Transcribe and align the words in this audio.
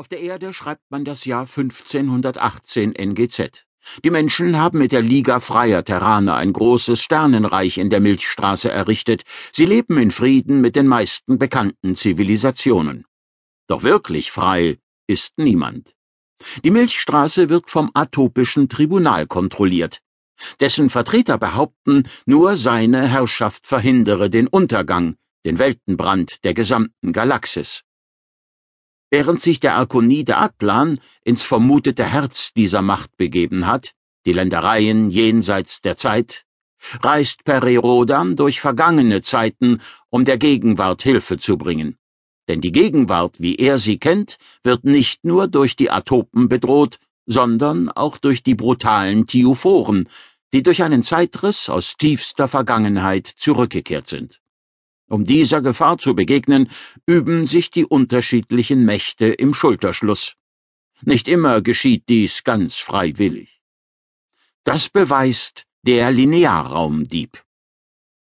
Auf 0.00 0.08
der 0.08 0.20
Erde 0.20 0.54
schreibt 0.54 0.90
man 0.90 1.04
das 1.04 1.26
Jahr 1.26 1.42
1518 1.42 2.94
NGZ. 2.94 3.66
Die 4.02 4.08
Menschen 4.08 4.56
haben 4.56 4.78
mit 4.78 4.92
der 4.92 5.02
Liga 5.02 5.40
freier 5.40 5.84
Terraner 5.84 6.36
ein 6.36 6.54
großes 6.54 7.02
Sternenreich 7.02 7.76
in 7.76 7.90
der 7.90 8.00
Milchstraße 8.00 8.70
errichtet. 8.70 9.24
Sie 9.52 9.66
leben 9.66 9.98
in 9.98 10.10
Frieden 10.10 10.62
mit 10.62 10.74
den 10.74 10.86
meisten 10.86 11.38
bekannten 11.38 11.96
Zivilisationen. 11.96 13.04
Doch 13.66 13.82
wirklich 13.82 14.30
frei 14.30 14.78
ist 15.06 15.34
niemand. 15.36 15.92
Die 16.64 16.70
Milchstraße 16.70 17.50
wird 17.50 17.68
vom 17.68 17.90
atopischen 17.92 18.70
Tribunal 18.70 19.26
kontrolliert. 19.26 20.00
Dessen 20.60 20.88
Vertreter 20.88 21.36
behaupten, 21.36 22.04
nur 22.24 22.56
seine 22.56 23.06
Herrschaft 23.06 23.66
verhindere 23.66 24.30
den 24.30 24.46
Untergang, 24.46 25.16
den 25.44 25.58
Weltenbrand 25.58 26.42
der 26.44 26.54
gesamten 26.54 27.12
Galaxis. 27.12 27.82
Während 29.10 29.40
sich 29.40 29.58
der 29.58 29.74
Arkonide 29.74 30.36
Atlan 30.36 31.00
ins 31.24 31.42
vermutete 31.42 32.04
Herz 32.04 32.52
dieser 32.54 32.80
Macht 32.80 33.16
begeben 33.16 33.66
hat, 33.66 33.92
die 34.24 34.32
Ländereien 34.32 35.10
jenseits 35.10 35.80
der 35.80 35.96
Zeit, 35.96 36.44
reist 37.02 37.44
Perirodam 37.44 38.36
durch 38.36 38.60
vergangene 38.60 39.20
Zeiten, 39.20 39.80
um 40.10 40.24
der 40.24 40.38
Gegenwart 40.38 41.02
Hilfe 41.02 41.38
zu 41.38 41.58
bringen. 41.58 41.96
Denn 42.48 42.60
die 42.60 42.72
Gegenwart, 42.72 43.40
wie 43.40 43.56
er 43.56 43.78
sie 43.78 43.98
kennt, 43.98 44.38
wird 44.62 44.84
nicht 44.84 45.24
nur 45.24 45.48
durch 45.48 45.76
die 45.76 45.90
Atopen 45.90 46.48
bedroht, 46.48 46.98
sondern 47.26 47.90
auch 47.90 48.16
durch 48.18 48.42
die 48.42 48.54
brutalen 48.54 49.26
Tiophoren, 49.26 50.08
die 50.52 50.62
durch 50.62 50.82
einen 50.82 51.04
Zeitriss 51.04 51.68
aus 51.68 51.96
tiefster 51.96 52.48
Vergangenheit 52.48 53.26
zurückgekehrt 53.26 54.08
sind. 54.08 54.39
Um 55.10 55.24
dieser 55.24 55.60
Gefahr 55.60 55.98
zu 55.98 56.14
begegnen, 56.14 56.70
üben 57.04 57.44
sich 57.44 57.72
die 57.72 57.84
unterschiedlichen 57.84 58.84
Mächte 58.84 59.26
im 59.26 59.54
Schulterschluss. 59.54 60.36
Nicht 61.02 61.26
immer 61.26 61.62
geschieht 61.62 62.04
dies 62.08 62.44
ganz 62.44 62.76
freiwillig. 62.76 63.60
Das 64.62 64.88
beweist 64.88 65.66
der 65.82 66.12
Linearraumdieb. 66.12 67.42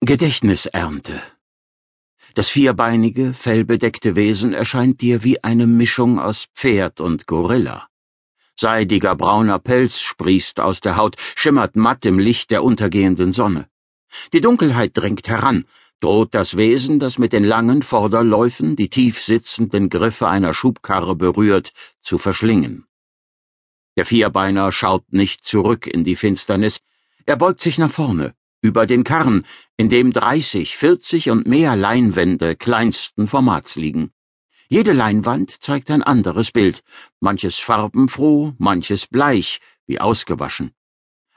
Gedächtnisernte. 0.00 1.22
Das 2.34 2.50
vierbeinige, 2.50 3.32
fellbedeckte 3.32 4.14
Wesen 4.14 4.52
erscheint 4.52 5.00
dir 5.00 5.24
wie 5.24 5.42
eine 5.42 5.66
Mischung 5.66 6.18
aus 6.18 6.48
Pferd 6.54 7.00
und 7.00 7.26
Gorilla. 7.26 7.88
Seidiger 8.56 9.16
brauner 9.16 9.58
Pelz 9.58 10.00
sprießt 10.00 10.60
aus 10.60 10.82
der 10.82 10.96
Haut, 10.96 11.16
schimmert 11.34 11.76
matt 11.76 12.04
im 12.04 12.18
Licht 12.18 12.50
der 12.50 12.62
untergehenden 12.62 13.32
Sonne. 13.32 13.68
Die 14.34 14.42
Dunkelheit 14.42 14.90
drängt 14.94 15.28
heran, 15.28 15.64
droht 16.04 16.34
das 16.34 16.58
Wesen, 16.58 17.00
das 17.00 17.16
mit 17.16 17.32
den 17.32 17.44
langen 17.44 17.82
Vorderläufen 17.82 18.76
die 18.76 18.90
tief 18.90 19.22
sitzenden 19.22 19.88
Griffe 19.88 20.28
einer 20.28 20.52
Schubkarre 20.52 21.16
berührt, 21.16 21.72
zu 22.02 22.18
verschlingen. 22.18 22.84
Der 23.96 24.04
Vierbeiner 24.04 24.70
schaut 24.70 25.10
nicht 25.14 25.46
zurück 25.46 25.86
in 25.86 26.04
die 26.04 26.16
Finsternis, 26.16 26.80
er 27.24 27.36
beugt 27.36 27.62
sich 27.62 27.78
nach 27.78 27.90
vorne, 27.90 28.34
über 28.60 28.84
den 28.84 29.02
Karren, 29.02 29.46
in 29.78 29.88
dem 29.88 30.12
dreißig, 30.12 30.76
vierzig 30.76 31.30
und 31.30 31.46
mehr 31.46 31.74
Leinwände 31.74 32.54
kleinsten 32.54 33.26
Formats 33.26 33.76
liegen. 33.76 34.10
Jede 34.68 34.92
Leinwand 34.92 35.62
zeigt 35.62 35.90
ein 35.90 36.02
anderes 36.02 36.50
Bild, 36.50 36.82
manches 37.20 37.56
farbenfroh, 37.56 38.52
manches 38.58 39.06
bleich, 39.06 39.58
wie 39.86 40.00
ausgewaschen. 40.00 40.72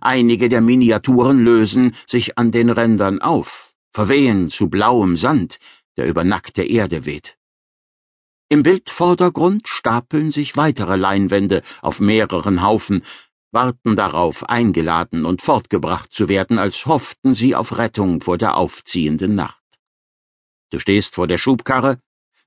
Einige 0.00 0.48
der 0.48 0.62
Miniaturen 0.62 1.44
lösen 1.44 1.94
sich 2.06 2.38
an 2.38 2.50
den 2.50 2.70
Rändern 2.70 3.20
auf, 3.20 3.73
verwehen 3.94 4.50
zu 4.50 4.68
blauem 4.68 5.16
Sand, 5.16 5.58
der 5.96 6.06
über 6.06 6.24
nackte 6.24 6.64
Erde 6.64 7.06
weht. 7.06 7.38
Im 8.48 8.62
Bildvordergrund 8.62 9.68
stapeln 9.68 10.32
sich 10.32 10.56
weitere 10.56 10.96
Leinwände 10.96 11.62
auf 11.80 12.00
mehreren 12.00 12.62
Haufen, 12.62 13.04
warten 13.52 13.94
darauf, 13.94 14.48
eingeladen 14.48 15.24
und 15.24 15.42
fortgebracht 15.42 16.12
zu 16.12 16.28
werden, 16.28 16.58
als 16.58 16.86
hofften 16.86 17.34
sie 17.36 17.54
auf 17.54 17.78
Rettung 17.78 18.20
vor 18.20 18.36
der 18.36 18.56
aufziehenden 18.56 19.36
Nacht. 19.36 19.62
Du 20.70 20.80
stehst 20.80 21.14
vor 21.14 21.28
der 21.28 21.38
Schubkarre, 21.38 22.00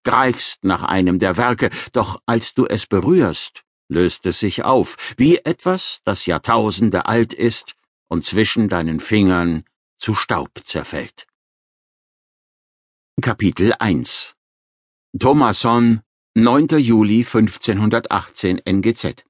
greifst 0.03 0.65
nach 0.65 0.83
einem 0.83 1.17
der 1.17 1.37
Werke, 1.37 1.69
doch 1.93 2.19
als 2.25 2.53
du 2.53 2.65
es 2.65 2.85
berührst, 2.85 3.63
löst 3.87 4.25
es 4.25 4.39
sich 4.39 4.65
auf, 4.65 4.97
wie 5.15 5.37
etwas, 5.37 6.01
das 6.03 6.25
Jahrtausende 6.25 7.05
alt 7.05 7.33
ist 7.33 7.75
und 8.09 8.25
zwischen 8.25 8.67
deinen 8.67 8.99
Fingern 8.99 9.63
zu 9.97 10.13
Staub 10.13 10.51
zerfällt. 10.65 11.25
Kapitel 13.19 13.73
1 13.79 14.35
Thomasson, 15.17 16.01
9. 16.35 16.67
Juli 16.77 17.25
1518 17.25 18.61
NGZ 18.63 19.25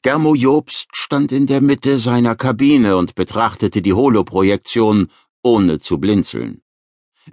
Germo 0.00 0.36
Jobst 0.36 0.86
stand 0.92 1.32
in 1.32 1.48
der 1.48 1.60
Mitte 1.60 1.98
seiner 1.98 2.36
Kabine 2.36 2.96
und 2.96 3.16
betrachtete 3.16 3.82
die 3.82 3.94
Holoprojektion, 3.94 5.10
ohne 5.42 5.80
zu 5.80 5.98
blinzeln. 5.98 6.62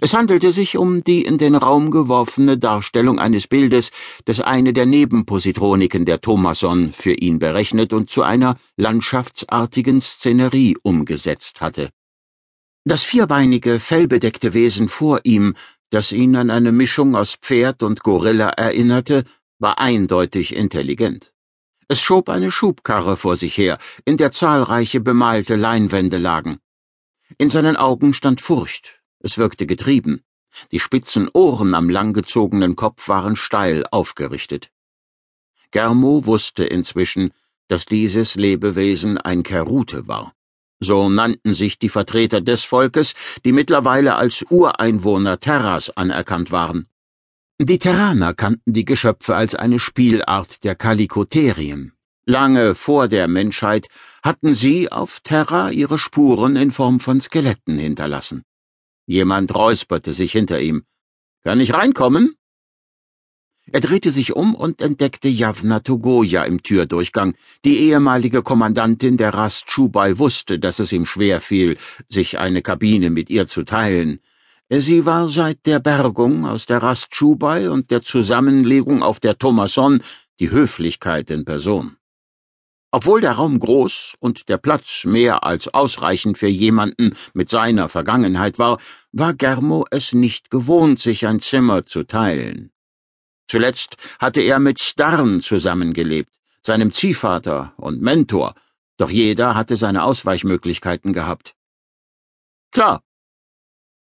Es 0.00 0.14
handelte 0.14 0.52
sich 0.52 0.76
um 0.76 1.04
die 1.04 1.24
in 1.24 1.38
den 1.38 1.54
Raum 1.54 1.92
geworfene 1.92 2.58
Darstellung 2.58 3.20
eines 3.20 3.46
Bildes, 3.46 3.92
das 4.24 4.40
eine 4.40 4.72
der 4.72 4.86
Nebenpositroniken 4.86 6.06
der 6.06 6.20
Thomasson 6.20 6.92
für 6.92 7.14
ihn 7.14 7.38
berechnet 7.38 7.92
und 7.92 8.10
zu 8.10 8.22
einer 8.22 8.56
landschaftsartigen 8.76 10.00
Szenerie 10.00 10.76
umgesetzt 10.82 11.60
hatte. 11.60 11.92
Das 12.84 13.04
vierbeinige, 13.04 13.78
fellbedeckte 13.78 14.54
Wesen 14.54 14.88
vor 14.88 15.20
ihm, 15.22 15.54
das 15.90 16.10
ihn 16.10 16.34
an 16.34 16.50
eine 16.50 16.72
Mischung 16.72 17.14
aus 17.14 17.36
Pferd 17.36 17.84
und 17.84 18.02
Gorilla 18.02 18.48
erinnerte, 18.48 19.24
war 19.60 19.78
eindeutig 19.78 20.56
intelligent. 20.56 21.32
Es 21.86 22.00
schob 22.00 22.28
eine 22.28 22.50
Schubkarre 22.50 23.16
vor 23.16 23.36
sich 23.36 23.56
her, 23.56 23.78
in 24.04 24.16
der 24.16 24.32
zahlreiche 24.32 25.00
bemalte 25.00 25.54
Leinwände 25.54 26.18
lagen. 26.18 26.58
In 27.38 27.50
seinen 27.50 27.76
Augen 27.76 28.14
stand 28.14 28.40
Furcht, 28.40 29.00
es 29.20 29.38
wirkte 29.38 29.66
getrieben. 29.66 30.24
Die 30.72 30.80
spitzen 30.80 31.30
Ohren 31.32 31.74
am 31.74 31.88
langgezogenen 31.88 32.74
Kopf 32.74 33.08
waren 33.08 33.36
steil 33.36 33.86
aufgerichtet. 33.90 34.70
Germo 35.70 36.26
wusste 36.26 36.64
inzwischen, 36.64 37.32
dass 37.68 37.86
dieses 37.86 38.34
Lebewesen 38.34 39.18
ein 39.18 39.44
Kerute 39.44 40.08
war. 40.08 40.34
So 40.82 41.08
nannten 41.08 41.54
sich 41.54 41.78
die 41.78 41.88
Vertreter 41.88 42.40
des 42.40 42.64
Volkes, 42.64 43.14
die 43.44 43.52
mittlerweile 43.52 44.16
als 44.16 44.44
Ureinwohner 44.50 45.38
Terras 45.38 45.90
anerkannt 45.90 46.50
waren. 46.50 46.88
Die 47.60 47.78
Terraner 47.78 48.34
kannten 48.34 48.72
die 48.72 48.84
Geschöpfe 48.84 49.36
als 49.36 49.54
eine 49.54 49.78
Spielart 49.78 50.64
der 50.64 50.74
Kalikoterien. 50.74 51.92
Lange 52.26 52.74
vor 52.74 53.06
der 53.06 53.28
Menschheit 53.28 53.86
hatten 54.24 54.54
sie 54.54 54.90
auf 54.90 55.20
Terra 55.20 55.70
ihre 55.70 55.98
Spuren 55.98 56.56
in 56.56 56.72
Form 56.72 56.98
von 56.98 57.20
Skeletten 57.20 57.78
hinterlassen. 57.78 58.42
Jemand 59.06 59.54
räusperte 59.54 60.12
sich 60.12 60.32
hinter 60.32 60.60
ihm. 60.60 60.82
Kann 61.44 61.60
ich 61.60 61.72
reinkommen? 61.72 62.34
Er 63.70 63.80
drehte 63.80 64.10
sich 64.10 64.34
um 64.34 64.54
und 64.54 64.82
entdeckte 64.82 65.28
Javna 65.28 65.80
Togoja 65.80 66.44
im 66.44 66.62
Türdurchgang. 66.62 67.34
Die 67.64 67.78
ehemalige 67.78 68.42
Kommandantin 68.42 69.16
der 69.16 69.34
Rast 69.34 69.66
Chubai 69.66 70.18
wusste, 70.18 70.58
dass 70.58 70.80
es 70.80 70.92
ihm 70.92 71.06
schwer 71.06 71.40
fiel, 71.40 71.78
sich 72.08 72.38
eine 72.38 72.62
Kabine 72.62 73.10
mit 73.10 73.30
ihr 73.30 73.46
zu 73.46 73.62
teilen. 73.62 74.18
Sie 74.68 75.06
war 75.06 75.28
seit 75.28 75.66
der 75.66 75.78
Bergung 75.78 76.44
aus 76.44 76.66
der 76.66 76.82
Rast 76.82 77.10
Chubai 77.12 77.70
und 77.70 77.90
der 77.90 78.02
Zusammenlegung 78.02 79.02
auf 79.02 79.20
der 79.20 79.38
Thomason 79.38 80.02
die 80.40 80.50
Höflichkeit 80.50 81.30
in 81.30 81.44
Person. 81.44 81.96
Obwohl 82.90 83.22
der 83.22 83.32
Raum 83.32 83.58
groß 83.58 84.16
und 84.18 84.48
der 84.50 84.58
Platz 84.58 85.04
mehr 85.04 85.44
als 85.44 85.68
ausreichend 85.68 86.36
für 86.36 86.48
jemanden 86.48 87.14
mit 87.32 87.48
seiner 87.48 87.88
Vergangenheit 87.88 88.58
war, 88.58 88.78
war 89.12 89.32
Germo 89.32 89.86
es 89.90 90.12
nicht 90.12 90.50
gewohnt, 90.50 91.00
sich 91.00 91.26
ein 91.26 91.40
Zimmer 91.40 91.86
zu 91.86 92.02
teilen. 92.04 92.72
Zuletzt 93.52 93.98
hatte 94.18 94.40
er 94.40 94.58
mit 94.58 94.80
Starn 94.80 95.42
zusammengelebt, 95.42 96.32
seinem 96.62 96.90
Ziehvater 96.90 97.74
und 97.76 98.00
Mentor, 98.00 98.54
doch 98.96 99.10
jeder 99.10 99.54
hatte 99.54 99.76
seine 99.76 100.04
Ausweichmöglichkeiten 100.04 101.12
gehabt. 101.12 101.54
Klar. 102.70 103.02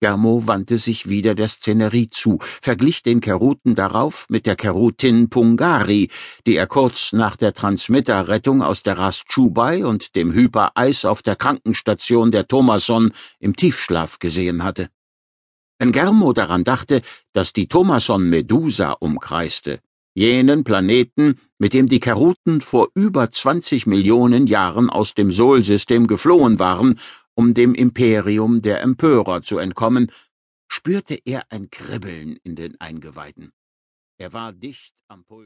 Germo 0.01 0.47
wandte 0.47 0.79
sich 0.79 1.09
wieder 1.09 1.35
der 1.35 1.47
Szenerie 1.47 2.09
zu, 2.09 2.39
verglich 2.41 3.03
den 3.03 3.21
Keruten 3.21 3.75
darauf 3.75 4.25
mit 4.29 4.47
der 4.47 4.55
Kerutin 4.55 5.29
Pungari, 5.29 6.09
die 6.47 6.55
er 6.55 6.65
kurz 6.65 7.13
nach 7.13 7.37
der 7.37 7.53
Transmitterrettung 7.53 8.63
aus 8.63 8.81
der 8.81 8.97
Rast 8.97 9.27
Chubai 9.27 9.85
und 9.85 10.15
dem 10.15 10.33
Hypereis 10.33 11.05
auf 11.05 11.21
der 11.21 11.35
Krankenstation 11.35 12.31
der 12.31 12.47
Thomason 12.47 13.13
im 13.37 13.55
Tiefschlaf 13.55 14.17
gesehen 14.17 14.63
hatte. 14.63 14.89
Wenn 15.77 15.91
Germo 15.91 16.31
daran 16.31 16.63
dachte, 16.63 17.01
dass 17.33 17.51
die 17.51 17.67
Thomason 17.67 18.29
Medusa 18.29 18.91
umkreiste, 18.93 19.81
jenen 20.13 20.63
Planeten, 20.63 21.39
mit 21.57 21.73
dem 21.73 21.87
die 21.87 21.99
Keruten 21.99 22.61
vor 22.61 22.87
über 22.95 23.29
20 23.29 23.85
Millionen 23.85 24.47
Jahren 24.47 24.89
aus 24.89 25.13
dem 25.13 25.33
Solsystem 25.33 26.07
geflohen 26.07 26.59
waren, 26.59 26.99
um 27.33 27.53
dem 27.53 27.75
Imperium 27.75 28.61
der 28.61 28.81
Empörer 28.81 29.41
zu 29.41 29.57
entkommen, 29.57 30.11
spürte 30.69 31.19
er 31.25 31.45
ein 31.49 31.69
Kribbeln 31.69 32.37
in 32.43 32.55
den 32.55 32.79
Eingeweiden. 32.79 33.51
Er 34.17 34.31
war 34.31 34.53
dicht 34.53 34.95
am 35.09 35.25
Pult 35.25 35.43